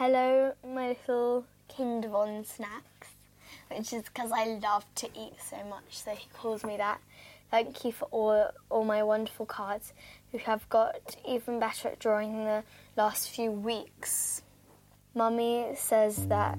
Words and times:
Hello, 0.00 0.52
my 0.64 0.90
little 0.90 1.44
Kinder 1.76 2.06
Von 2.06 2.44
snacks, 2.44 3.08
which 3.68 3.92
is 3.92 4.04
because 4.04 4.30
I 4.30 4.44
love 4.44 4.84
to 4.94 5.08
eat 5.08 5.32
so 5.44 5.56
much, 5.68 5.82
so 5.90 6.12
he 6.12 6.28
calls 6.34 6.62
me 6.62 6.76
that. 6.76 7.00
Thank 7.50 7.84
you 7.84 7.90
for 7.90 8.04
all, 8.12 8.48
all 8.70 8.84
my 8.84 9.02
wonderful 9.02 9.44
cards, 9.44 9.92
who 10.30 10.38
have 10.38 10.68
got 10.68 11.16
even 11.26 11.58
better 11.58 11.88
at 11.88 11.98
drawing 11.98 12.30
in 12.32 12.44
the 12.44 12.62
last 12.96 13.28
few 13.28 13.50
weeks. 13.50 14.42
Mummy 15.16 15.70
says 15.74 16.28
that 16.28 16.56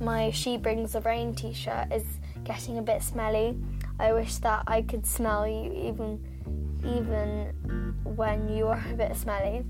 my 0.00 0.32
She 0.32 0.56
Brings 0.56 0.94
the 0.94 1.02
Rain 1.02 1.36
t 1.36 1.52
shirt 1.52 1.92
is 1.92 2.18
getting 2.42 2.78
a 2.78 2.82
bit 2.82 3.04
smelly. 3.04 3.56
I 4.00 4.12
wish 4.12 4.38
that 4.38 4.64
I 4.66 4.82
could 4.82 5.06
smell 5.06 5.46
you 5.46 5.72
even 5.72 6.18
even 6.84 7.94
when 8.02 8.48
you 8.48 8.66
are 8.66 8.84
a 8.90 8.96
bit 8.96 9.14
smelly. 9.14 9.64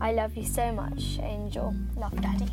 I 0.00 0.12
love 0.12 0.36
you 0.36 0.44
so 0.44 0.72
much, 0.72 1.18
Angel. 1.20 1.74
Love, 1.96 2.20
Daddy. 2.20 2.46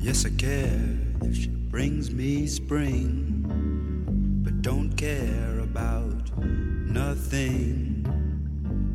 Yes, 0.00 0.24
I 0.24 0.30
care 0.30 0.80
if 1.22 1.36
she 1.36 1.48
brings 1.48 2.10
me 2.10 2.46
spring, 2.46 3.44
but 4.42 4.62
don't 4.62 4.96
care 4.96 5.60
about 5.60 6.38
nothing. 6.38 8.06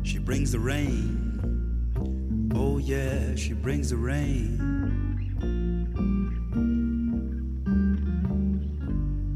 She 0.02 0.18
brings 0.18 0.50
the 0.50 0.58
rain. 0.58 2.50
Oh, 2.56 2.78
yeah, 2.78 3.36
she 3.36 3.52
brings 3.52 3.90
the 3.90 3.96
rain. 3.96 4.58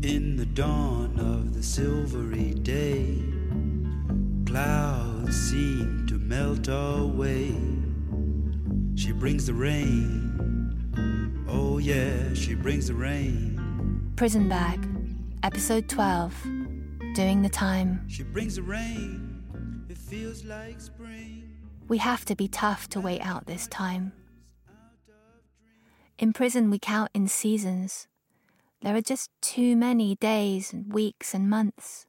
In 0.03 0.37
the 0.37 0.47
dawn 0.47 1.21
of 1.21 1.55
the 1.55 1.63
silvery 1.63 2.55
day, 2.55 3.23
clouds 4.47 5.08
seem 5.33 6.07
to 6.07 6.15
melt 6.19 6.69
away. 6.69 7.55
She 8.95 9.13
brings 9.13 9.47
the 9.47 9.55
rain. 9.55 11.45
Oh, 11.49 11.79
yeah, 11.79 12.35
she 12.35 12.55
brings 12.55 12.89
the 12.89 12.95
rain. 12.95 14.13
Prison 14.17 14.49
Bag, 14.49 14.87
Episode 15.43 15.89
12 15.89 16.35
Doing 17.15 17.43
the 17.43 17.49
Time. 17.49 18.05
She 18.09 18.23
brings 18.23 18.57
the 18.57 18.63
rain. 18.63 19.87
It 19.89 19.99
feels 19.99 20.45
like 20.45 20.81
spring. 20.81 21.57
We 21.89 21.99
have 21.99 22.25
to 22.27 22.35
be 22.35 22.49
tough 22.49 22.89
to 22.91 23.01
wait 23.01 23.21
out 23.21 23.47
this 23.47 23.67
time. 23.67 24.13
In 26.19 26.33
prison, 26.33 26.71
we 26.71 26.79
count 26.79 27.11
in 27.15 27.29
seasons. 27.29 28.09
There 28.83 28.95
are 28.95 29.01
just 29.01 29.31
too 29.41 29.77
many 29.77 30.17
days 30.17 30.73
and 30.73 30.93
weeks 30.93 31.33
and 31.35 31.49
months. 31.49 32.07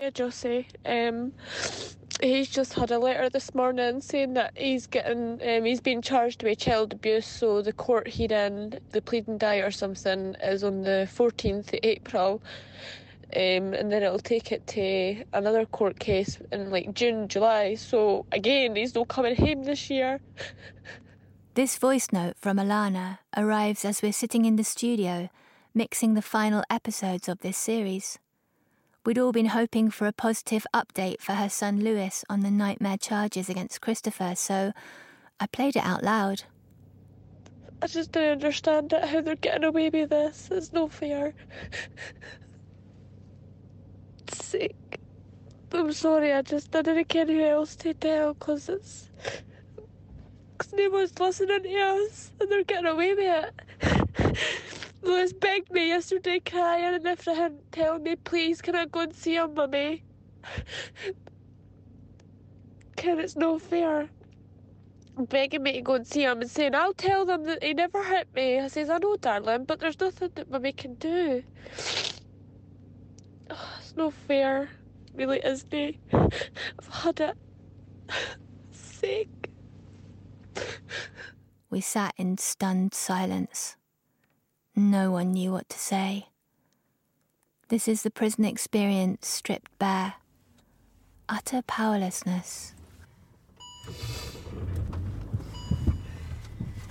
Yeah, 0.00 0.10
Josie. 0.10 0.68
Um, 0.84 1.32
he's 2.20 2.48
just 2.48 2.74
had 2.74 2.90
a 2.90 2.98
letter 2.98 3.28
this 3.28 3.54
morning 3.54 4.00
saying 4.00 4.34
that 4.34 4.52
he's 4.56 4.86
getting 4.86 5.40
um, 5.46 5.64
he's 5.64 5.80
been 5.80 6.02
charged 6.02 6.42
with 6.42 6.58
child 6.58 6.92
abuse. 6.92 7.26
So 7.26 7.62
the 7.62 7.72
court 7.72 8.08
hearing, 8.08 8.74
the 8.92 9.02
pleading 9.02 9.38
diet 9.38 9.64
or 9.64 9.70
something, 9.70 10.34
is 10.42 10.64
on 10.64 10.82
the 10.82 11.08
fourteenth 11.10 11.72
of 11.72 11.80
April. 11.82 12.42
Um, 13.36 13.74
and 13.74 13.92
then 13.92 14.02
it'll 14.02 14.18
take 14.18 14.52
it 14.52 14.66
to 14.68 15.22
another 15.34 15.66
court 15.66 15.98
case 15.98 16.38
in 16.50 16.70
like 16.70 16.94
June, 16.94 17.28
July. 17.28 17.74
So 17.74 18.24
again, 18.32 18.74
he's 18.74 18.94
not 18.94 19.08
coming 19.08 19.36
home 19.36 19.64
this 19.64 19.90
year. 19.90 20.20
This 21.58 21.76
voice 21.76 22.12
note 22.12 22.36
from 22.38 22.58
Alana 22.58 23.18
arrives 23.36 23.84
as 23.84 24.00
we're 24.00 24.12
sitting 24.12 24.44
in 24.44 24.54
the 24.54 24.62
studio, 24.62 25.28
mixing 25.74 26.14
the 26.14 26.22
final 26.22 26.62
episodes 26.70 27.28
of 27.28 27.40
this 27.40 27.56
series. 27.56 28.16
We'd 29.08 29.16
all 29.18 29.32
been 29.32 29.46
hoping 29.46 29.90
for 29.90 30.06
a 30.06 30.12
positive 30.12 30.66
update 30.74 31.22
for 31.22 31.32
her 31.32 31.48
son 31.48 31.80
Lewis 31.80 32.26
on 32.28 32.40
the 32.40 32.50
nightmare 32.50 32.98
charges 32.98 33.48
against 33.48 33.80
Christopher, 33.80 34.34
so 34.36 34.74
I 35.40 35.46
played 35.46 35.76
it 35.76 35.82
out 35.82 36.02
loud. 36.02 36.42
I 37.80 37.86
just 37.86 38.12
don't 38.12 38.32
understand 38.32 38.92
it, 38.92 39.02
how 39.02 39.22
they're 39.22 39.36
getting 39.36 39.64
away 39.64 39.88
with 39.88 40.10
this. 40.10 40.50
It's 40.50 40.74
no 40.74 40.88
fair. 40.88 41.32
Sick. 44.30 45.00
I'm 45.72 45.90
sorry, 45.94 46.34
I 46.34 46.42
just 46.42 46.76
I 46.76 46.82
didn't 46.82 47.08
care 47.08 47.24
who 47.24 47.42
else 47.42 47.76
to 47.76 47.94
tell 47.94 48.34
because 48.34 48.68
it's. 48.68 49.08
Because 50.58 50.74
no 50.74 50.90
one's 50.90 51.18
listening 51.18 51.62
to 51.62 51.80
us 51.80 52.30
and 52.38 52.52
they're 52.52 52.62
getting 52.62 52.84
away 52.84 53.14
with 53.14 53.20
it. 53.20 53.54
Lewis 55.02 55.32
begged 55.32 55.70
me 55.70 55.88
yesterday 55.88 56.40
crying 56.40 56.94
and 56.94 57.06
if 57.06 57.24
they 57.24 57.34
hadn't 57.34 57.72
tell 57.72 57.98
me, 57.98 58.16
please 58.16 58.60
can 58.60 58.74
I 58.74 58.86
go 58.86 59.00
and 59.00 59.14
see 59.14 59.36
him, 59.36 59.54
mummy? 59.54 60.04
Ken, 62.96 63.18
it's 63.20 63.36
no 63.36 63.58
fair. 63.58 64.08
Begging 65.16 65.62
me 65.62 65.72
to 65.72 65.80
go 65.80 65.94
and 65.94 66.06
see 66.06 66.22
him 66.22 66.40
and 66.40 66.50
saying, 66.50 66.74
I'll 66.74 66.92
tell 66.92 67.24
them 67.24 67.44
that 67.44 67.62
he 67.62 67.74
never 67.74 68.04
hit 68.04 68.28
me. 68.34 68.60
I 68.60 68.68
says, 68.68 68.90
I 68.90 68.98
know, 68.98 69.16
darling, 69.16 69.64
but 69.64 69.80
there's 69.80 69.98
nothing 69.98 70.30
that 70.34 70.50
mummy 70.50 70.72
can 70.72 70.94
do. 70.94 71.42
Oh, 73.50 73.74
it's 73.80 73.96
no 73.96 74.10
fair. 74.10 74.68
Really 75.14 75.40
isn't 75.44 75.74
it? 75.74 75.96
I've 76.12 76.88
had 76.90 77.20
it. 77.20 77.36
Sick. 78.70 79.28
We 81.70 81.80
sat 81.80 82.14
in 82.16 82.38
stunned 82.38 82.94
silence. 82.94 83.77
No 84.78 85.10
one 85.10 85.32
knew 85.32 85.50
what 85.50 85.68
to 85.70 85.78
say. 85.78 86.28
This 87.66 87.88
is 87.88 88.02
the 88.02 88.12
prison 88.12 88.44
experience 88.44 89.26
stripped 89.26 89.76
bare. 89.80 90.14
Utter 91.28 91.62
powerlessness. 91.62 92.74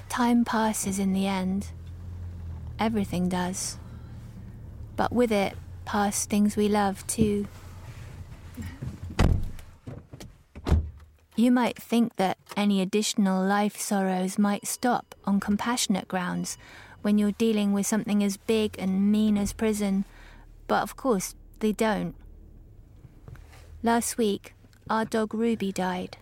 Time 0.10 0.44
passes 0.44 1.00
in 1.00 1.14
the 1.14 1.28
end. 1.28 1.68
Everything 2.78 3.30
does. 3.30 3.78
But 4.98 5.14
with 5.14 5.32
it 5.32 5.56
pass 5.86 6.26
things 6.26 6.58
we 6.58 6.68
love 6.68 7.08
too. 7.08 7.48
You 11.38 11.52
might 11.54 11.78
think 11.78 12.18
that 12.18 12.38
any 12.58 12.82
additional 12.82 13.42
life 13.42 13.78
sorrows 13.78 14.38
might 14.38 14.68
stop 14.68 15.16
on 15.24 15.40
compassionate 15.40 16.10
grounds 16.10 16.58
when 17.08 17.18
you're 17.18 17.32
dealing 17.32 17.72
with 17.72 17.88
something 17.88 18.22
as 18.22 18.36
big 18.36 18.76
and 18.78 19.10
mean 19.10 19.38
as 19.38 19.54
prison, 19.54 20.04
but 20.68 20.84
of 20.84 20.98
course 20.98 21.36
they 21.60 21.72
don't. 21.72 22.14
Last 23.82 24.18
week, 24.18 24.54
our 24.90 25.06
dog 25.06 25.34
Ruby 25.34 25.72
died. 25.72 26.18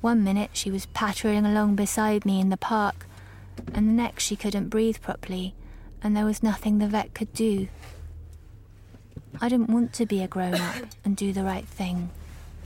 One 0.00 0.24
minute 0.24 0.50
she 0.52 0.68
was 0.68 0.86
pattering 0.86 1.46
along 1.46 1.76
beside 1.76 2.26
me 2.26 2.40
in 2.40 2.48
the 2.48 2.56
park, 2.56 3.06
and 3.72 3.88
the 3.88 3.92
next 3.92 4.24
she 4.24 4.34
couldn't 4.34 4.68
breathe 4.68 5.00
properly, 5.00 5.54
and 6.02 6.16
there 6.16 6.24
was 6.24 6.42
nothing 6.42 6.78
the 6.78 6.88
vet 6.88 7.14
could 7.14 7.32
do. 7.32 7.68
I 9.40 9.48
didn't 9.48 9.70
want 9.70 9.92
to 9.92 10.06
be 10.06 10.24
a 10.24 10.26
grown 10.26 10.54
up 10.54 10.86
and 11.04 11.16
do 11.16 11.32
the 11.32 11.44
right 11.44 11.68
thing. 11.68 12.10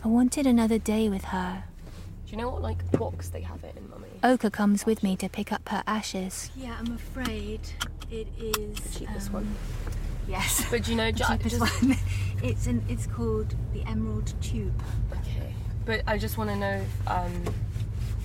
I 0.03 0.09
wanted 0.09 0.47
another 0.47 0.79
day 0.79 1.11
with 1.11 1.25
her. 1.25 1.65
Do 2.31 2.37
you 2.37 2.43
know 2.43 2.51
what 2.51 2.63
like 2.63 2.89
box 2.93 3.29
they 3.31 3.41
have 3.41 3.65
it 3.65 3.77
in, 3.77 3.91
mummy? 3.91 4.07
Oka 4.23 4.53
comes 4.53 4.87
with 4.87 5.03
me 5.03 5.17
to 5.17 5.29
pick 5.29 5.51
up 5.51 5.69
her 5.69 5.83
ashes. 5.85 6.49
Yeah, 6.55 6.77
I'm 6.79 6.93
afraid 6.95 7.59
it 8.09 8.29
is 8.39 8.79
The 8.79 8.99
cheapest 9.01 9.27
um, 9.31 9.33
one. 9.35 9.57
Yes, 10.29 10.65
But 10.71 10.85
do 10.85 10.93
you 10.93 10.97
know, 10.97 11.11
the 11.11 11.19
ju- 11.19 11.25
cheapest 11.27 11.59
just- 11.59 11.83
one. 11.83 11.97
It's 12.45 12.69
an. 12.69 12.85
It's 12.89 13.09
called 13.09 13.57
the 13.73 13.83
Emerald 13.83 14.33
Tube. 14.41 14.81
Okay. 15.11 15.53
But 15.85 16.03
I 16.07 16.19
just 16.19 16.39
want 16.39 16.51
to 16.51 16.57
know 16.57 16.71
if 16.83 17.09
um, 17.11 17.33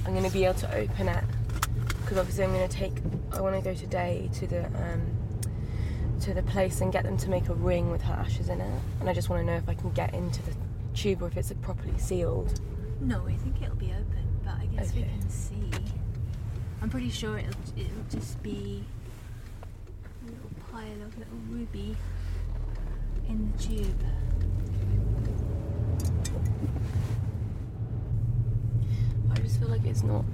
I'm 0.06 0.12
going 0.14 0.24
to 0.24 0.30
be 0.32 0.46
able 0.46 0.54
to 0.60 0.76
open 0.76 1.08
it 1.10 1.24
because 2.02 2.20
obviously 2.20 2.44
I'm 2.44 2.54
going 2.54 2.70
to 2.70 2.76
take. 2.78 2.94
I 3.34 3.42
want 3.42 3.56
to 3.56 3.62
go 3.64 3.74
today 3.74 4.30
to 4.36 4.46
the 4.46 4.66
um, 4.68 5.02
to 6.22 6.34
the 6.36 6.44
place 6.44 6.80
and 6.82 6.94
get 6.94 7.06
them 7.06 7.18
to 7.18 7.30
make 7.32 7.50
a 7.50 7.56
ring 7.56 7.90
with 7.90 8.04
her 8.04 8.14
ashes 8.14 8.50
in 8.50 8.62
it, 8.62 8.82
and 9.00 9.10
I 9.10 9.14
just 9.14 9.30
want 9.30 9.42
to 9.42 9.46
know 9.48 9.58
if 9.58 9.68
I 9.68 9.74
can 9.74 9.90
get 9.94 10.14
into 10.14 10.44
the 10.44 10.54
tube 10.94 11.24
or 11.24 11.28
if 11.28 11.36
it's 11.38 11.52
properly 11.64 11.98
sealed. 11.98 12.62
No, 13.02 13.26
I 13.28 13.34
think 13.36 13.62
it'll 13.62 13.76
be 13.76 13.92
open, 13.92 14.28
but 14.44 14.56
I 14.60 14.66
guess 14.68 14.94
we 14.94 15.02
Okay. 15.02 15.10
can 15.20 15.30
see. 15.30 15.70
I'm 16.82 16.90
pretty 16.90 17.10
sure 17.10 17.38
it'll 17.38 17.52
it'll 17.78 18.04
just 18.10 18.42
be 18.44 18.84
a 20.22 20.26
little 20.32 20.50
pile 20.72 21.02
of 21.06 21.18
little 21.18 21.38
ruby 21.50 21.96
in 23.28 23.52
the 23.52 23.58
tube. 23.64 24.04
I 29.32 29.36
just 29.40 29.60
feel 29.60 29.68
like 29.70 29.86
it's 29.86 30.04
not. 30.04 30.26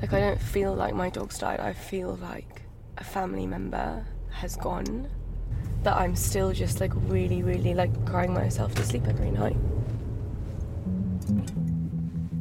Like 0.00 0.12
I 0.12 0.20
don't 0.20 0.40
feel 0.40 0.74
like 0.74 0.94
my 0.94 1.10
dog's 1.10 1.38
died. 1.38 1.60
I 1.60 1.72
feel 1.72 2.16
like 2.16 2.62
a 2.98 3.04
family 3.04 3.46
member 3.46 4.04
has 4.30 4.56
gone. 4.56 5.08
That 5.82 5.96
I'm 5.96 6.14
still 6.14 6.52
just 6.52 6.80
like 6.80 6.92
really, 6.94 7.42
really 7.42 7.74
like 7.74 8.06
crying 8.06 8.32
myself 8.32 8.74
to 8.76 8.84
sleep 8.84 9.06
every 9.08 9.30
night. 9.30 9.56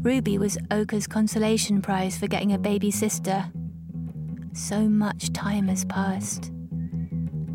Ruby 0.04 0.40
was 0.40 0.58
Oka's 0.72 1.06
consolation 1.06 1.80
prize 1.80 2.18
for 2.18 2.26
getting 2.26 2.54
a 2.54 2.58
baby 2.58 2.90
sister. 2.90 3.52
So 4.52 4.90
much 4.90 5.32
time 5.32 5.68
has 5.68 5.86
passed. 5.86 6.52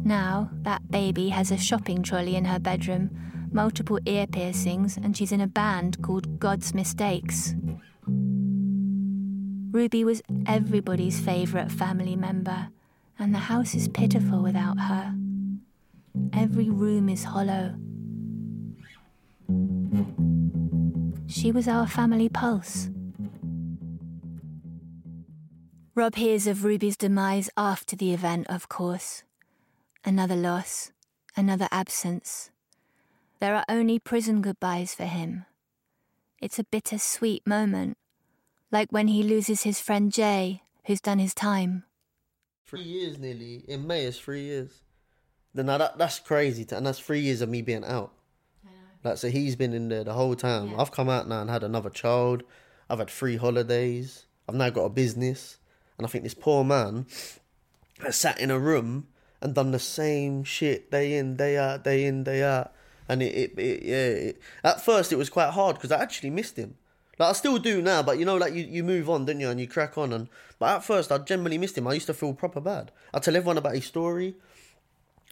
Now, 0.04 0.50
that 0.62 0.88
baby 0.88 1.30
has 1.30 1.50
a 1.50 1.56
shopping 1.56 2.04
trolley 2.04 2.36
in 2.36 2.44
her 2.44 2.60
bedroom, 2.60 3.10
multiple 3.50 3.98
ear 4.06 4.28
piercings, 4.28 4.96
and 4.96 5.16
she's 5.16 5.32
in 5.32 5.40
a 5.40 5.48
band 5.48 6.00
called 6.02 6.38
God's 6.38 6.72
Mistakes. 6.72 7.56
Ruby 9.72 10.04
was 10.04 10.22
everybody's 10.46 11.18
favourite 11.18 11.72
family 11.72 12.14
member, 12.14 12.68
and 13.18 13.34
the 13.34 13.38
house 13.38 13.74
is 13.74 13.88
pitiful 13.88 14.40
without 14.40 14.78
her. 14.78 15.16
Every 16.32 16.70
room 16.70 17.08
is 17.08 17.24
hollow. 17.24 17.74
She 21.36 21.52
was 21.52 21.68
our 21.68 21.86
family 21.86 22.30
pulse. 22.30 22.88
Rob 25.94 26.14
hears 26.14 26.46
of 26.46 26.64
Ruby's 26.64 26.96
demise 26.96 27.50
after 27.58 27.94
the 27.94 28.14
event, 28.14 28.46
of 28.48 28.70
course. 28.70 29.22
Another 30.02 30.34
loss, 30.34 30.92
another 31.36 31.68
absence. 31.70 32.50
There 33.38 33.54
are 33.54 33.66
only 33.68 33.98
prison 33.98 34.40
goodbyes 34.40 34.94
for 34.94 35.04
him. 35.04 35.44
It's 36.40 36.58
a 36.58 36.64
bitter-sweet 36.64 37.46
moment, 37.46 37.98
like 38.72 38.90
when 38.90 39.08
he 39.08 39.22
loses 39.22 39.64
his 39.64 39.78
friend 39.78 40.10
Jay, 40.10 40.62
who's 40.86 41.02
done 41.02 41.18
his 41.18 41.34
time. 41.34 41.84
Three 42.64 42.80
years 42.80 43.18
nearly. 43.18 43.62
In 43.68 43.86
May, 43.86 44.04
it's 44.04 44.18
three 44.18 44.44
years. 44.44 44.70
Then 45.52 45.66
that 45.66 45.98
that's 45.98 46.18
crazy, 46.18 46.66
and 46.72 46.86
that's 46.86 46.98
three 46.98 47.20
years 47.20 47.42
of 47.42 47.50
me 47.50 47.60
being 47.60 47.84
out. 47.84 48.15
Like 49.04 49.18
so, 49.18 49.28
he's 49.28 49.56
been 49.56 49.72
in 49.72 49.88
there 49.88 50.04
the 50.04 50.14
whole 50.14 50.34
time. 50.34 50.78
I've 50.78 50.90
come 50.90 51.08
out 51.08 51.28
now 51.28 51.40
and 51.40 51.50
had 51.50 51.62
another 51.62 51.90
child. 51.90 52.42
I've 52.88 52.98
had 52.98 53.10
three 53.10 53.36
holidays. 53.36 54.26
I've 54.48 54.54
now 54.54 54.70
got 54.70 54.84
a 54.84 54.90
business, 54.90 55.58
and 55.98 56.06
I 56.06 56.08
think 56.08 56.24
this 56.24 56.34
poor 56.34 56.64
man 56.64 57.06
has 58.00 58.16
sat 58.16 58.40
in 58.40 58.50
a 58.50 58.58
room 58.58 59.08
and 59.40 59.54
done 59.54 59.70
the 59.70 59.78
same 59.78 60.44
shit 60.44 60.90
day 60.90 61.16
in, 61.16 61.36
day 61.36 61.56
out, 61.56 61.84
day 61.84 62.04
in, 62.04 62.24
day 62.24 62.42
out. 62.42 62.72
And 63.08 63.22
it, 63.22 63.34
it, 63.34 63.58
it 63.58 63.82
yeah. 63.82 64.06
It, 64.06 64.40
at 64.64 64.84
first, 64.84 65.12
it 65.12 65.16
was 65.16 65.30
quite 65.30 65.50
hard 65.50 65.76
because 65.76 65.92
I 65.92 66.00
actually 66.00 66.30
missed 66.30 66.56
him. 66.56 66.76
Like 67.18 67.30
I 67.30 67.32
still 67.32 67.58
do 67.58 67.80
now, 67.80 68.02
but 68.02 68.18
you 68.18 68.24
know, 68.24 68.36
like 68.36 68.52
you, 68.52 68.64
you 68.64 68.84
move 68.84 69.08
on, 69.08 69.24
don't 69.24 69.40
you? 69.40 69.48
And 69.48 69.58
you 69.58 69.66
crack 69.66 69.96
on. 69.96 70.12
And 70.12 70.28
but 70.58 70.76
at 70.76 70.84
first, 70.84 71.10
I 71.10 71.18
generally 71.18 71.58
missed 71.58 71.78
him. 71.78 71.86
I 71.86 71.94
used 71.94 72.06
to 72.06 72.14
feel 72.14 72.34
proper 72.34 72.60
bad. 72.60 72.90
I 73.14 73.20
tell 73.20 73.36
everyone 73.36 73.58
about 73.58 73.74
his 73.74 73.84
story. 73.84 74.34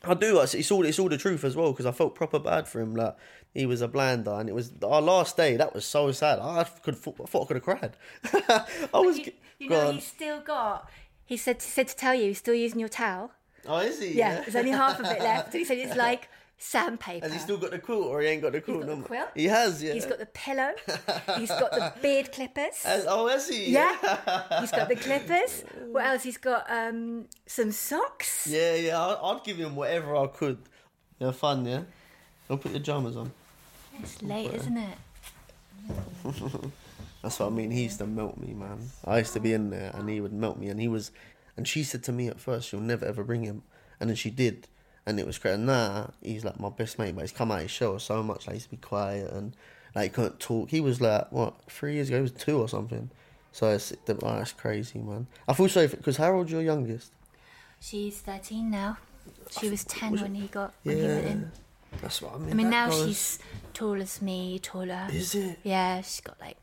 I 0.07 0.15
do. 0.15 0.41
It's 0.41 0.55
it's 0.55 0.71
all 0.71 0.85
it's 0.85 0.99
all 0.99 1.09
the 1.09 1.19
truth 1.19 1.45
as 1.45 1.57
well 1.57 1.73
because 1.73 1.87
I 1.87 1.93
felt 1.93 2.15
proper 2.15 2.39
bad 2.39 2.69
for 2.69 2.81
him. 2.81 2.95
Like 2.95 3.17
he 3.53 3.67
was 3.67 3.81
a 3.81 3.89
blinder, 3.89 4.33
and 4.33 4.49
it 4.49 4.55
was 4.55 4.73
our 4.83 5.01
last 5.01 5.37
day. 5.37 5.57
That 5.57 5.75
was 5.75 5.85
so 5.85 6.13
sad. 6.13 6.39
I 6.39 6.65
could 6.83 6.95
I 6.95 6.99
thought 6.99 7.43
I 7.43 7.47
could 7.47 7.57
have 7.57 7.63
cried. 7.63 7.97
I 8.95 8.99
was. 9.01 9.19
You, 9.19 9.33
you 9.59 9.71
know, 9.71 9.89
on. 9.89 9.95
he's 9.95 10.07
still 10.07 10.41
got. 10.41 10.91
He 11.25 11.37
said 11.37 11.63
he 11.63 11.69
said 11.69 11.89
to 11.89 11.97
tell 11.97 12.15
you 12.15 12.27
he's 12.27 12.39
still 12.39 12.55
using 12.55 12.81
your 12.81 12.89
towel. 12.89 13.33
Oh, 13.67 13.79
is 13.79 14.01
he? 14.01 14.13
Yeah, 14.13 14.41
there's 14.41 14.57
only 14.57 14.73
half 14.73 15.01
of 15.01 15.07
it 15.07 15.21
left. 15.21 15.53
He 15.53 15.65
said 15.65 15.79
it's 15.79 15.97
like 16.09 16.29
sandpaper. 16.59 17.27
Has 17.27 17.33
he 17.35 17.39
still 17.41 17.59
got 17.59 17.71
the 17.71 17.79
quilt, 17.79 18.07
or 18.07 18.21
he 18.21 18.29
ain't 18.29 18.43
got 18.43 18.53
the 18.53 18.59
He's 18.59 18.65
quilt? 18.65 18.81
got 18.81 18.87
the 18.87 18.93
no 18.93 18.97
more? 18.97 19.07
quilt. 19.07 19.29
He 19.35 19.45
has. 19.47 19.83
Yeah. 19.83 19.93
He's 19.93 20.07
got 20.07 20.19
the 20.19 20.27
pillow. 20.27 20.73
He's 21.39 21.49
got 21.51 21.71
the 21.73 21.93
beard 22.01 22.33
clippers. 22.33 22.83
Has- 22.83 23.07
oh, 23.09 23.29
has 23.29 23.49
he? 23.49 23.71
Yeah, 23.71 23.95
he's 24.61 24.71
got 24.71 24.89
the 24.89 24.97
clippers. 24.97 25.65
What 25.91 26.07
else? 26.07 26.23
He's 26.23 26.39
got 26.39 26.71
um, 26.71 27.27
some 27.47 27.73
socks. 27.73 28.47
Yeah, 28.47 28.75
yeah. 28.75 29.01
I'd, 29.01 29.19
I'd 29.23 29.45
give 29.45 29.57
him 29.59 29.77
whatever 29.77 30.17
I 30.17 30.27
could. 30.27 30.59
Yeah, 31.19 31.33
fun. 31.33 31.65
Yeah. 31.65 31.83
Don't 32.49 32.61
put 32.61 32.73
your 32.73 32.81
jammers 32.81 33.17
on. 33.17 33.31
It's 34.01 34.23
late, 34.23 34.53
isn't 34.53 34.77
it? 34.77 34.99
That's 37.23 37.39
what 37.39 37.47
I 37.47 37.51
mean. 37.51 37.71
He 37.71 37.85
used 37.85 37.99
to 37.99 38.07
melt 38.07 38.37
me, 38.37 38.53
man. 38.53 38.91
I 39.05 39.19
used 39.19 39.33
to 39.35 39.41
be 39.41 39.53
in 39.53 39.71
there, 39.71 39.91
and 39.95 40.09
he 40.09 40.21
would 40.21 40.33
melt 40.33 40.59
me. 40.59 40.69
And 40.69 40.81
he 40.81 40.89
was, 40.89 41.11
and 41.57 41.67
she 41.67 41.83
said 41.83 42.03
to 42.05 42.13
me 42.13 42.29
at 42.29 42.41
first, 42.41 42.69
she'll 42.69 42.81
never 42.81 43.07
ever 43.07 43.25
bring 43.25 43.45
him, 43.45 43.63
and 44.01 44.11
then 44.11 44.17
she 44.17 44.31
did, 44.31 44.69
and 45.07 45.19
it 45.21 45.27
was 45.27 45.39
great. 45.39 45.55
And 45.55 45.67
now 45.67 46.13
he's 46.23 46.45
like 46.45 46.59
my 46.61 46.69
best 46.71 46.99
mate, 46.99 47.15
but 47.15 47.23
he's 47.23 47.33
come 47.33 47.51
out 47.53 47.63
his 47.63 47.71
shell 47.71 47.99
so 47.99 48.23
much. 48.23 48.47
Like 48.47 48.55
he 48.55 48.57
used 48.59 48.67
to 48.67 48.71
be 48.71 48.77
quiet 48.79 49.31
and 49.33 49.55
like 49.95 50.05
he 50.05 50.15
couldn't 50.15 50.41
talk. 50.41 50.71
He 50.71 50.81
was 50.81 51.01
like 51.01 51.31
what 51.33 51.55
three 51.71 51.95
years 51.95 52.09
ago? 52.09 52.17
He 52.19 52.23
was 52.23 52.33
two 52.33 52.59
or 52.61 52.69
something. 52.69 53.11
So 53.53 53.69
it's 53.71 53.93
oh, 54.09 54.15
that's 54.15 54.53
crazy, 54.53 54.99
man. 54.99 55.27
I 55.47 55.53
feel 55.55 55.69
sorry 55.69 55.87
because 55.87 56.17
Harold's 56.17 56.51
your 56.51 56.63
youngest. 56.63 57.13
She's 57.81 58.19
13 58.21 58.71
now. 58.71 58.99
She 59.51 59.69
was 59.71 59.85
10 59.85 60.13
Was 60.13 60.23
when 60.23 60.35
he 60.35 60.47
got 60.49 60.75
when 60.83 60.97
he 60.97 61.03
went 61.03 61.25
Yeah, 61.25 61.31
in. 61.31 61.53
that's 62.03 62.21
what 62.23 62.35
I 62.35 62.39
mean. 62.39 62.51
I 62.51 62.55
mean, 62.55 62.71
now 62.71 62.89
goes- 62.91 63.07
she's 63.07 63.39
tall 63.73 64.01
as 64.01 64.21
me, 64.23 64.59
taller. 64.59 65.07
Is 65.13 65.35
it? 65.35 65.59
Yeah, 65.63 66.01
she's 66.01 66.21
got 66.21 66.41
like 66.41 66.57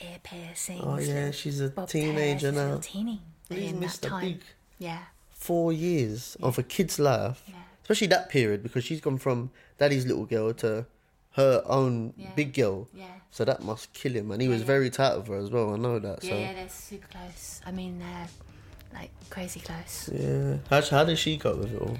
ear 0.00 0.18
piercings. 0.22 0.82
Oh 0.84 0.98
yeah, 0.98 1.30
she's 1.32 1.60
a 1.60 1.70
teenager 1.86 2.52
now. 2.52 2.78
teeny. 2.80 3.20
He's 3.48 3.58
in 3.58 3.74
that 3.74 3.80
missed 3.80 4.06
a 4.06 4.08
time. 4.08 4.22
big 4.24 4.40
Yeah, 4.78 5.00
four 5.40 5.72
years 5.72 6.36
of 6.42 6.58
a 6.58 6.62
kid's 6.62 6.98
life, 6.98 7.42
Yeah. 7.48 7.54
especially 7.82 8.08
that 8.08 8.28
period 8.28 8.62
because 8.62 8.84
she's 8.84 9.00
gone 9.00 9.18
from 9.18 9.50
daddy's 9.78 10.04
little 10.06 10.26
girl 10.26 10.52
to 10.64 10.86
her 11.32 11.62
own 11.66 12.12
Yeah. 12.16 12.28
big 12.36 12.52
girl. 12.52 12.88
yeah. 12.94 13.06
So 13.32 13.44
that 13.44 13.62
must 13.62 13.92
kill 13.92 14.12
him, 14.12 14.30
and 14.32 14.42
he 14.42 14.48
Yeah, 14.48 14.54
was 14.54 14.62
yeah. 14.62 14.66
very 14.74 14.90
tight 14.90 15.16
with 15.16 15.28
her 15.28 15.36
as 15.44 15.50
well. 15.50 15.72
I 15.72 15.76
know 15.76 15.98
that. 16.00 16.22
Yeah, 16.24 16.30
so 16.30 16.36
yeah, 16.38 16.52
they're 16.52 16.68
super 16.68 17.06
close. 17.08 17.60
I 17.64 17.70
mean, 17.70 17.98
they're 18.00 18.28
like 18.92 19.10
crazy 19.30 19.60
close. 19.60 20.10
yeah. 20.12 20.56
How, 20.68 20.80
how 20.96 21.04
does 21.04 21.18
she 21.20 21.38
cope 21.38 21.58
with 21.58 21.72
it 21.72 21.80
all? 21.80 21.96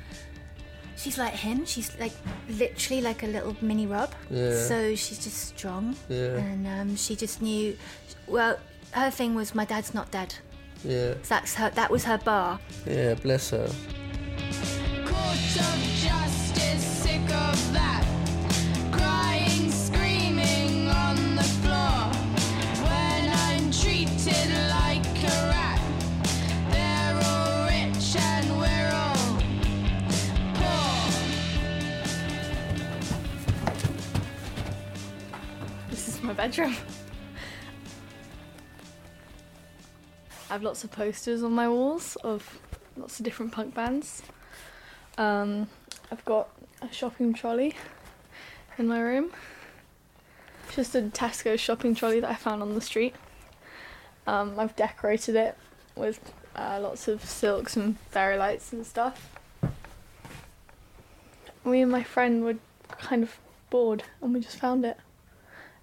She's 0.97 1.17
like 1.17 1.33
him. 1.35 1.65
She's 1.67 1.91
like 1.99 2.13
literally 2.49 3.01
like 3.01 3.23
a 3.23 3.27
little 3.29 3.57
mini 3.63 3.87
Rob. 3.87 4.13
Yeah. 4.29 4.61
So 4.67 4.95
she's 4.97 5.19
just 5.23 5.39
strong. 5.57 5.97
Yeah. 6.09 6.37
And 6.37 6.67
um, 6.67 6.97
she 6.97 7.15
just 7.17 7.41
knew. 7.41 7.77
Well, 8.27 8.59
her 8.91 9.11
thing 9.11 9.35
was 9.35 9.55
my 9.55 9.65
dad's 9.65 9.95
not 9.95 10.11
dead. 10.11 10.35
Yeah, 10.85 11.15
So 11.23 11.35
that's 11.35 11.55
her. 11.55 11.71
That 11.71 11.91
was 11.91 12.05
her 12.05 12.19
bar. 12.19 12.59
yeah. 12.87 13.15
Bless 13.15 13.51
her. 13.51 13.69
Court 15.07 15.39
I 40.51 40.55
have 40.55 40.65
lots 40.65 40.83
of 40.83 40.91
posters 40.91 41.45
on 41.45 41.53
my 41.53 41.69
walls 41.69 42.17
of 42.25 42.59
lots 42.97 43.21
of 43.21 43.25
different 43.25 43.53
punk 43.53 43.73
bands. 43.73 44.21
Um, 45.17 45.69
I've 46.11 46.25
got 46.25 46.49
a 46.83 46.93
shopping 46.93 47.33
trolley 47.33 47.77
in 48.77 48.89
my 48.89 48.99
room. 48.99 49.31
Just 50.75 50.97
a 50.97 51.03
Tesco 51.03 51.57
shopping 51.57 51.95
trolley 51.95 52.19
that 52.19 52.29
I 52.29 52.35
found 52.35 52.63
on 52.63 52.75
the 52.75 52.81
street. 52.81 53.15
Um, 54.27 54.59
I've 54.59 54.75
decorated 54.75 55.37
it 55.37 55.57
with 55.95 56.33
uh, 56.57 56.81
lots 56.83 57.07
of 57.07 57.25
silks 57.25 57.77
and 57.77 57.97
fairy 58.11 58.37
lights 58.37 58.73
and 58.73 58.85
stuff. 58.85 59.31
Me 61.65 61.81
and 61.81 61.93
my 61.93 62.03
friend 62.03 62.43
were 62.43 62.57
kind 62.89 63.23
of 63.23 63.39
bored 63.71 64.03
and 64.21 64.35
we 64.35 64.41
just 64.41 64.59
found 64.59 64.85
it 64.85 64.97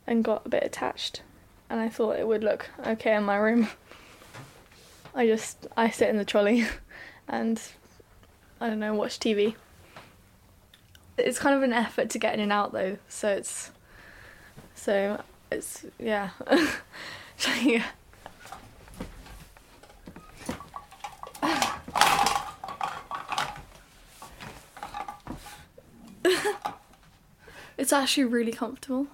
and 0.06 0.26
got 0.26 0.46
a 0.46 0.50
bit 0.50 0.64
attached 0.64 1.22
and 1.70 1.80
I 1.80 1.88
thought 1.88 2.20
it 2.20 2.28
would 2.28 2.44
look 2.44 2.70
okay 2.86 3.16
in 3.16 3.24
my 3.24 3.38
room. 3.38 3.70
I 5.18 5.26
just 5.26 5.66
I 5.76 5.90
sit 5.90 6.10
in 6.10 6.18
the 6.18 6.24
trolley 6.24 6.68
and 7.28 7.60
I 8.62 8.70
don't 8.70 8.80
know, 8.80 8.94
watch 8.94 9.20
TV. 9.20 9.56
It's 11.18 11.40
kind 11.40 11.56
of 11.56 11.64
an 11.64 11.74
effort 11.74 12.12
to 12.12 12.20
get 12.20 12.36
in 12.36 12.40
and 12.40 12.52
out 12.52 12.72
though, 12.72 13.00
so 13.10 13.30
it's 13.30 13.72
so 14.76 15.20
it's 15.52 15.88
yeah. 15.98 16.30
yeah. 17.64 17.86
It's 27.76 27.94
actually 27.94 28.26
really 28.26 28.52
comfortable. 28.52 29.08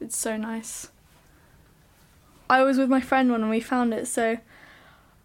It's 0.00 0.16
so 0.16 0.38
nice. 0.38 0.88
I 2.48 2.62
was 2.62 2.78
with 2.78 2.88
my 2.88 3.00
friend 3.00 3.30
when 3.30 3.48
we 3.50 3.60
found 3.60 3.92
it, 3.92 4.06
so 4.06 4.38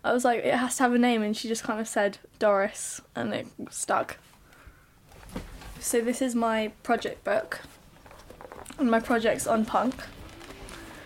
I 0.04 0.14
was 0.14 0.26
like, 0.26 0.44
it 0.44 0.56
has 0.56 0.78
to 0.78 0.84
have 0.84 0.94
a 0.94 0.98
name, 0.98 1.22
and 1.22 1.38
she 1.38 1.48
just 1.48 1.64
kind 1.64 1.80
of 1.80 1.88
said 1.88 2.18
Doris, 2.40 3.02
and 3.16 3.34
it 3.34 3.48
stuck. 3.70 4.18
So 5.80 6.02
this 6.02 6.22
is 6.22 6.36
my 6.36 6.72
project 6.84 7.24
book, 7.24 7.62
and 8.80 8.90
my 8.90 9.00
project's 9.00 9.46
on 9.46 9.66
punk. 9.66 9.96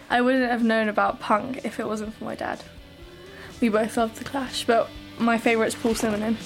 I 0.09 0.21
wouldn't 0.21 0.49
have 0.49 0.63
known 0.63 0.87
about 0.87 1.19
punk 1.19 1.65
if 1.65 1.79
it 1.79 1.87
wasn't 1.87 2.13
for 2.13 2.23
my 2.23 2.35
dad. 2.35 2.63
We 3.59 3.69
both 3.69 3.97
loved 3.97 4.17
the 4.17 4.23
Clash, 4.23 4.65
but 4.65 4.89
my 5.17 5.37
favourite's 5.37 5.75
Paul 5.75 5.93
Simonon. 5.93 6.37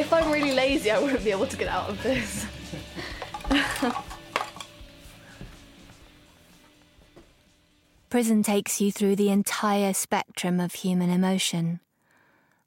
If 0.00 0.12
I'm 0.12 0.30
really 0.32 0.52
lazy, 0.52 0.90
I 0.90 0.98
wouldn't 0.98 1.22
be 1.22 1.30
able 1.30 1.46
to 1.46 1.56
get 1.56 1.68
out 1.68 1.90
of 1.90 2.02
this. 2.02 2.46
Prison 8.10 8.42
takes 8.42 8.80
you 8.80 8.90
through 8.90 9.16
the 9.16 9.28
entire 9.28 9.92
spectrum 9.92 10.58
of 10.58 10.72
human 10.74 11.10
emotion 11.10 11.80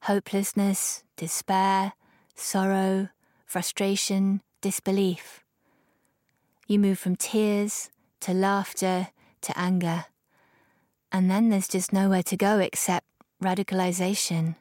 hopelessness, 0.03 1.03
despair, 1.15 1.93
sorrow, 2.35 3.07
frustration, 3.45 4.41
disbelief. 4.59 5.45
You 6.67 6.77
move 6.77 6.99
from 6.99 7.15
tears 7.15 7.89
to 8.19 8.33
laughter 8.33 9.07
to 9.41 9.57
anger. 9.57 10.05
And 11.09 11.31
then 11.31 11.47
there's 11.49 11.69
just 11.69 11.93
nowhere 11.93 12.23
to 12.23 12.35
go 12.35 12.59
except 12.59 13.05
radicalization. 13.41 14.55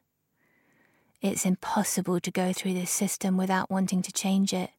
It's 1.23 1.47
impossible 1.47 2.19
to 2.19 2.33
go 2.33 2.53
through 2.53 2.75
this 2.75 2.91
system 2.91 3.37
without 3.37 3.71
wanting 3.71 4.03
to 4.03 4.11
change 4.11 4.53
it, 4.53 4.71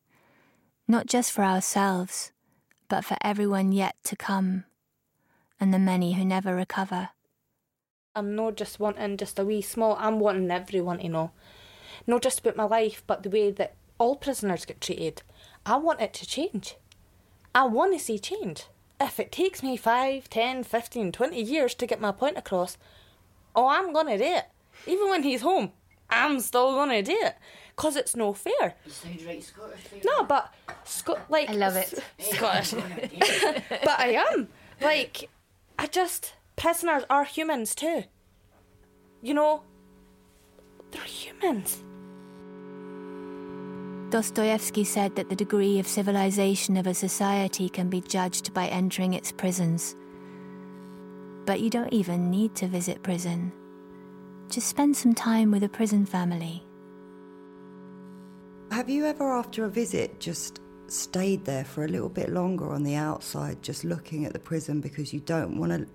not 0.89 1.05
just 1.05 1.31
for 1.31 1.41
ourselves, 1.41 2.33
but 2.89 3.05
for 3.05 3.15
everyone 3.21 3.71
yet 3.71 3.95
to 4.03 4.17
come, 4.17 4.65
and 5.57 5.73
the 5.73 5.79
many 5.79 6.13
who 6.13 6.25
never 6.25 6.53
recover. 6.53 7.12
I'm 8.13 8.35
not 8.35 8.57
just 8.57 8.77
wanting 8.77 9.15
just 9.15 9.39
a 9.39 9.45
wee 9.45 9.62
small, 9.62 9.95
I'm 9.97 10.19
wanting 10.19 10.51
everyone 10.51 11.00
to 11.00 11.07
know. 11.07 11.31
Not 12.05 12.21
just 12.21 12.41
about 12.41 12.57
my 12.57 12.65
life, 12.65 13.03
but 13.07 13.23
the 13.23 13.29
way 13.29 13.50
that 13.50 13.75
all 13.97 14.17
prisoners 14.17 14.65
get 14.65 14.81
treated. 14.81 15.21
I 15.65 15.77
want 15.77 16.01
it 16.01 16.13
to 16.15 16.27
change. 16.27 16.75
I 17.55 17.67
want 17.67 17.93
to 17.93 18.00
see 18.00 18.19
change. 18.19 18.65
If 19.00 19.17
it 19.17 19.31
takes 19.31 19.63
me 19.63 19.77
5, 19.77 20.29
10, 20.29 20.65
15, 20.65 21.13
20 21.13 21.41
years 21.41 21.73
to 21.75 21.88
get 21.88 22.01
my 22.01 22.12
point 22.12 22.38
across, 22.38 22.77
oh, 23.55 23.69
I'm 23.69 23.93
going 23.93 24.07
to 24.07 24.17
do 24.17 24.25
it. 24.25 24.45
Even 24.85 25.09
when 25.09 25.23
he's 25.23 25.41
home, 25.41 25.71
I'm 26.13 26.39
still 26.39 26.72
going 26.74 26.89
to 26.89 27.01
do 27.01 27.17
it. 27.22 27.36
Because 27.75 27.96
it's 27.96 28.15
no 28.15 28.34
fair. 28.34 28.75
No, 30.05 30.24
but 30.24 30.53
Sco- 30.84 31.20
like 31.29 31.50
I 31.50 31.53
love 31.53 31.75
it. 31.75 32.03
Scottish. 32.20 32.72
but 33.70 34.00
I 34.00 34.24
am. 34.32 34.48
Like, 34.79 35.29
I 35.79 35.88
just 35.88 36.34
prisoners 36.55 37.03
are 37.10 37.24
humans 37.24 37.74
too. 37.74 38.03
You 39.22 39.34
know, 39.34 39.63
they're 40.91 41.01
humans. 41.01 41.84
Dostoevsky 44.12 44.84
said 44.84 45.15
that 45.15 45.29
the 45.29 45.36
degree 45.36 45.79
of 45.79 45.88
civilization 45.88 46.77
of 46.77 46.86
a 46.86 46.93
society 46.93 47.67
can 47.67 47.89
be 47.89 48.01
judged 48.01 48.53
by 48.53 48.67
entering 48.67 49.15
its 49.15 49.32
prisons. 49.32 49.96
But 51.48 51.62
you 51.62 51.72
don't 51.72 51.91
even 51.91 52.29
need 52.29 52.53
to 52.58 52.67
visit 52.67 53.01
prison. 53.01 53.51
Just 54.50 54.67
spend 54.67 54.95
some 54.95 55.13
time 55.15 55.51
with 55.51 55.63
a 55.63 55.69
prison 55.69 56.05
family. 56.05 56.63
Have 58.71 58.89
you 58.89 59.05
ever, 59.05 59.31
after 59.31 59.65
a 59.65 59.69
visit, 59.69 60.19
just 60.19 60.59
stayed 60.88 61.45
there 61.45 61.63
for 61.63 61.85
a 61.85 61.88
little 61.88 62.09
bit 62.09 62.29
longer 62.29 62.71
on 62.71 62.83
the 62.83 62.95
outside, 62.95 63.62
just 63.62 63.83
looking 63.83 64.25
at 64.25 64.33
the 64.33 64.39
prison 64.39 64.81
because 64.81 65.13
you 65.13 65.19
don't 65.21 65.57
want 65.57 65.71
to 65.71 65.88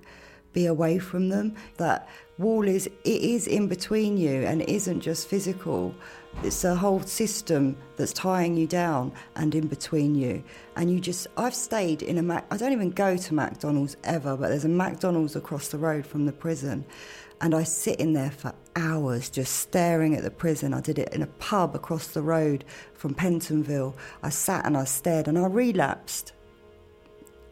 be 0.52 0.66
away 0.66 0.98
from 0.98 1.28
them? 1.28 1.54
That 1.76 2.08
wall 2.38 2.66
is 2.66 2.86
it 2.86 2.98
is 3.04 3.46
in 3.46 3.68
between 3.68 4.16
you, 4.16 4.42
and 4.44 4.62
it 4.62 4.68
isn't 4.68 5.00
just 5.00 5.28
physical. 5.28 5.94
It's 6.42 6.62
a 6.64 6.74
whole 6.74 7.00
system 7.00 7.76
that's 7.96 8.12
tying 8.12 8.56
you 8.56 8.66
down 8.68 9.12
and 9.34 9.54
in 9.54 9.66
between 9.66 10.14
you. 10.14 10.42
And 10.76 10.90
you 10.90 11.00
just, 11.00 11.26
I've 11.36 11.54
stayed 11.54 12.02
in 12.02 12.18
a 12.18 12.22
Mac. 12.22 12.46
I 12.50 12.56
don't 12.56 12.72
even 12.72 12.90
go 12.90 13.16
to 13.16 13.34
McDonald's 13.34 13.96
ever, 14.04 14.36
but 14.36 14.48
there's 14.48 14.64
a 14.64 14.68
McDonald's 14.68 15.34
across 15.34 15.68
the 15.68 15.78
road 15.78 16.06
from 16.06 16.26
the 16.26 16.32
prison. 16.32 16.84
And 17.40 17.54
I 17.54 17.62
sit 17.62 18.00
in 18.00 18.14
there 18.14 18.30
for 18.30 18.52
hours 18.74 19.30
just 19.30 19.56
staring 19.56 20.14
at 20.14 20.24
the 20.24 20.30
prison. 20.30 20.74
I 20.74 20.80
did 20.80 20.98
it 20.98 21.14
in 21.14 21.22
a 21.22 21.26
pub 21.26 21.74
across 21.74 22.08
the 22.08 22.22
road 22.22 22.64
from 22.94 23.14
Pentonville. 23.14 23.94
I 24.22 24.30
sat 24.30 24.66
and 24.66 24.76
I 24.76 24.84
stared 24.84 25.28
and 25.28 25.38
I 25.38 25.46
relapsed. 25.46 26.32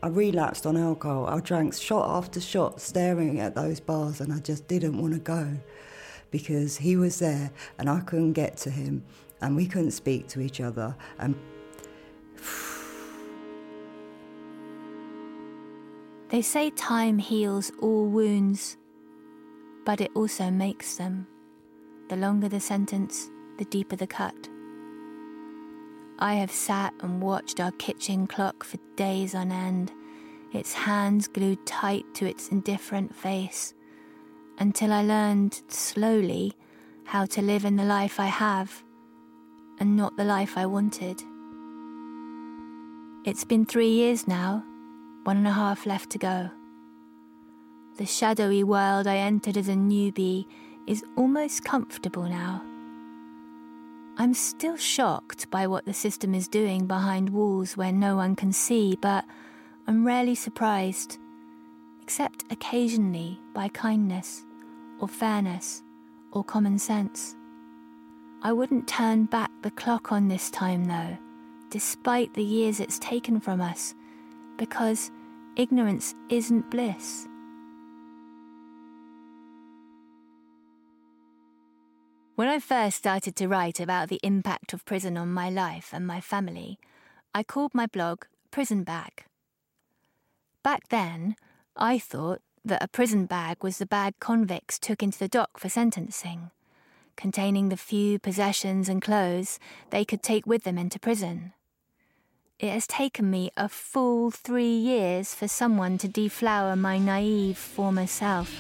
I 0.03 0.09
relapsed 0.09 0.67
on 0.67 0.77
alcohol. 0.77 1.27
I 1.27 1.41
drank 1.41 1.75
shot 1.75 2.09
after 2.17 2.41
shot 2.41 2.81
staring 2.81 3.41
at 3.41 3.55
those 3.55 3.81
bars 3.81 4.21
and 4.21 4.33
I 4.33 4.39
just 4.39 4.67
didn't 4.67 5.01
want 5.01 5.15
to 5.15 5.21
go 5.21 5.57
because 6.31 6.77
he 6.77 6.97
was 6.97 7.19
there 7.21 7.51
and 7.79 7.89
I 7.89 8.01
couldn't 8.01 8.33
get 8.33 8.57
to 8.59 8.71
him 8.71 9.05
and 9.41 9.55
we 9.55 9.67
couldn't 9.67 9.93
speak 9.93 10.27
to 10.29 10.41
each 10.41 10.61
other. 10.61 10.97
And 11.19 11.37
They 16.29 16.43
say 16.43 16.71
time 16.71 17.19
heals 17.19 17.71
all 17.81 18.07
wounds, 18.07 18.77
but 19.87 20.03
it 20.03 20.11
also 20.15 20.51
makes 20.51 20.97
them. 20.97 21.27
The 22.11 22.17
longer 22.17 22.49
the 22.49 22.61
sentence, 22.61 23.31
the 23.57 23.65
deeper 23.65 23.97
the 23.97 24.07
cut. 24.07 24.51
I 26.19 26.35
have 26.35 26.51
sat 26.51 26.93
and 27.01 27.23
watched 27.23 27.61
our 27.61 27.73
kitchen 27.73 28.27
clock 28.27 28.65
for 28.65 28.79
days 28.97 29.35
on 29.35 29.53
end, 29.53 29.93
its 30.53 30.73
hands 30.73 31.29
glued 31.29 31.65
tight 31.67 32.05
to 32.15 32.27
its 32.27 32.49
indifferent 32.49 33.15
face, 33.15 33.75
until 34.59 34.93
I 34.93 35.03
learned 35.03 35.63
slowly 35.69 36.53
how 37.05 37.25
to 37.27 37.41
live 37.41 37.65
in 37.65 37.77
the 37.77 37.85
life 37.85 38.19
I 38.19 38.27
have 38.27 38.83
and 39.79 39.97
not 39.97 40.17
the 40.17 40.25
life 40.25 40.59
I 40.59 40.67
wanted. 40.67 41.23
It's 43.25 43.45
been 43.45 43.67
three 43.67 43.91
years 43.91 44.27
now, 44.27 44.65
one 45.25 45.37
and 45.37 45.47
a 45.47 45.53
half 45.53 45.87
left 45.87 46.11
to 46.11 46.19
go. 46.19 46.51
The 47.97 48.05
shadowy 48.05 48.63
world 48.63 49.07
I 49.07 49.17
entered 49.17 49.57
as 49.57 49.69
a 49.69 49.73
newbie 49.73 50.47
is 50.87 51.03
almost 51.17 51.65
comfortable 51.65 52.25
now. 52.25 52.63
I'm 54.19 54.35
still 54.35 54.77
shocked 54.77 55.51
by 55.51 55.67
what 55.67 55.87
the 55.87 55.95
system 55.95 56.35
is 56.35 56.47
doing 56.47 56.87
behind 56.87 57.31
walls 57.31 57.75
where 57.75 57.93
no 57.93 58.15
one 58.15 58.37
can 58.37 58.53
see, 58.53 58.99
but 59.01 59.25
I'm 59.87 60.07
rarely 60.07 60.35
surprised, 60.35 61.19
except 62.03 62.45
occasionally 62.51 63.41
by 63.55 63.69
kindness, 63.69 64.45
or 65.01 65.09
fairness, 65.09 65.83
or 66.33 66.45
common 66.45 66.79
sense. 66.79 67.35
I 68.43 68.53
wouldn't 68.53 68.87
turn 68.87 69.25
back 69.25 69.51
the 69.63 69.71
clock 69.71 70.13
on 70.13 70.29
this 70.29 70.51
time, 70.51 70.85
though, 70.85 71.17
despite 71.71 72.35
the 72.35 72.45
years 72.45 72.79
it's 72.79 72.99
taken 72.99 73.41
from 73.41 73.63
us, 73.63 73.95
because 74.59 75.11
ignorance 75.57 76.15
isn't 76.29 76.71
bliss. 76.71 77.27
When 82.37 82.49
I 82.49 82.59
first 82.59 82.99
started 82.99 83.35
to 83.37 83.49
write 83.49 83.81
about 83.81 84.11
the 84.11 84.21
impact 84.23 84.75
of 84.75 84.85
prison 84.85 85.17
on 85.17 85.33
my 85.33 85.49
life 85.49 85.89
and 85.95 86.07
my 86.07 86.21
family, 86.21 86.79
I 87.35 87.43
called 87.43 87.75
my 87.75 87.87
blog 87.87 88.25
Prison 88.51 88.85
Bag. 88.85 89.25
Back 90.63 90.91
then, 90.91 91.37
I 91.79 91.99
thought 91.99 92.43
that 92.63 92.83
a 92.83 92.89
prison 92.89 93.25
bag 93.25 93.65
was 93.65 93.79
the 93.79 93.87
bag 93.87 94.17
convicts 94.21 94.79
took 94.79 95.03
into 95.03 95.19
the 95.19 95.29
dock 95.29 95.59
for 95.59 95.71
sentencing, 95.71 96.51
containing 97.17 97.71
the 97.71 97.77
few 97.79 98.19
possessions 98.19 98.91
and 98.91 99.01
clothes 99.01 99.59
they 99.89 100.05
could 100.05 100.23
take 100.23 100.47
with 100.47 100.65
them 100.65 100.77
into 100.77 100.99
prison. 100.99 101.55
It 102.59 102.71
has 102.71 102.87
taken 102.87 103.31
me 103.31 103.51
a 103.57 103.67
full 103.67 104.31
three 104.31 104.77
years 104.77 105.35
for 105.35 105.49
someone 105.49 105.97
to 105.97 106.07
deflower 106.07 106.77
my 106.77 106.99
naive 106.99 107.57
former 107.57 108.07
self. 108.07 108.53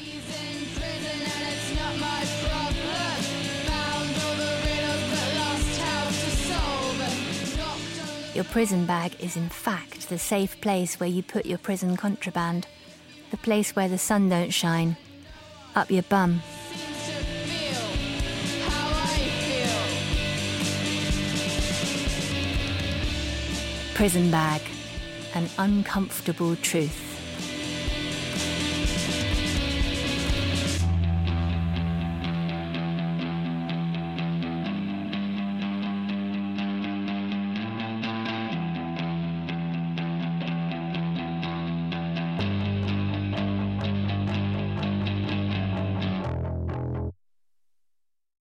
Your 8.36 8.44
prison 8.44 8.84
bag 8.84 9.16
is, 9.18 9.34
in 9.34 9.48
fact, 9.48 10.10
the 10.10 10.18
safe 10.18 10.60
place 10.60 11.00
where 11.00 11.08
you 11.08 11.22
put 11.22 11.46
your 11.46 11.56
prison 11.56 11.96
contraband, 11.96 12.66
the 13.30 13.38
place 13.38 13.74
where 13.74 13.88
the 13.88 13.96
sun 13.96 14.28
don't 14.28 14.52
shine, 14.52 14.98
up 15.74 15.90
your 15.90 16.02
bum. 16.02 16.42
Prison 23.94 24.30
bag, 24.30 24.60
an 25.34 25.48
uncomfortable 25.56 26.56
truth. 26.56 27.05